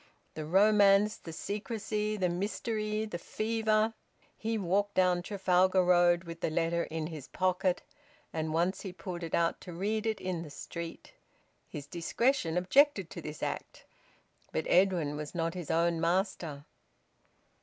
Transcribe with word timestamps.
The 0.33 0.47
romance, 0.47 1.15
the 1.17 1.31
secrecy, 1.31 2.17
the 2.17 2.27
mystery, 2.27 3.05
the 3.05 3.19
fever! 3.19 3.93
He 4.35 4.57
walked 4.57 4.95
down 4.95 5.21
Trafalgar 5.21 5.85
Road 5.85 6.23
with 6.23 6.41
the 6.41 6.49
letter 6.49 6.85
in 6.85 7.05
his 7.05 7.27
pocket, 7.27 7.83
and 8.33 8.51
once 8.51 8.81
he 8.81 8.93
pulled 8.93 9.21
it 9.21 9.35
out 9.35 9.61
to 9.61 9.71
read 9.73 10.07
it 10.07 10.19
in 10.19 10.41
the 10.41 10.49
street. 10.49 11.13
His 11.69 11.85
discretion 11.85 12.57
objected 12.57 13.11
to 13.11 13.21
this 13.21 13.43
act, 13.43 13.85
but 14.51 14.65
Edwin 14.67 15.15
was 15.17 15.35
not 15.35 15.53
his 15.53 15.69
own 15.69 16.01
master. 16.01 16.65